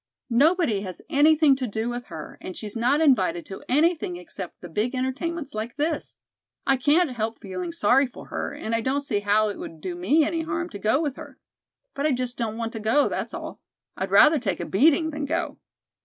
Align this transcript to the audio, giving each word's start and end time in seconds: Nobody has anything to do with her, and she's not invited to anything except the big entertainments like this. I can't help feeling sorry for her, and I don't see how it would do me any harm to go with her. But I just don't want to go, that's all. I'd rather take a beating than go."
Nobody 0.31 0.81
has 0.81 1.03
anything 1.11 1.55
to 1.57 1.67
do 1.67 1.87
with 1.87 2.05
her, 2.05 2.35
and 2.41 2.57
she's 2.57 2.75
not 2.75 3.01
invited 3.01 3.45
to 3.45 3.61
anything 3.69 4.17
except 4.17 4.59
the 4.59 4.67
big 4.67 4.95
entertainments 4.95 5.53
like 5.53 5.75
this. 5.75 6.17
I 6.65 6.75
can't 6.75 7.11
help 7.11 7.39
feeling 7.39 7.71
sorry 7.71 8.07
for 8.07 8.25
her, 8.29 8.51
and 8.51 8.73
I 8.73 8.81
don't 8.81 9.01
see 9.03 9.19
how 9.19 9.49
it 9.49 9.59
would 9.59 9.79
do 9.79 9.93
me 9.93 10.25
any 10.25 10.41
harm 10.41 10.69
to 10.69 10.79
go 10.79 10.99
with 10.99 11.17
her. 11.17 11.37
But 11.93 12.07
I 12.07 12.13
just 12.13 12.35
don't 12.35 12.57
want 12.57 12.73
to 12.73 12.79
go, 12.79 13.09
that's 13.09 13.35
all. 13.35 13.59
I'd 13.95 14.09
rather 14.09 14.39
take 14.39 14.59
a 14.59 14.65
beating 14.65 15.11
than 15.11 15.25
go." 15.25 15.59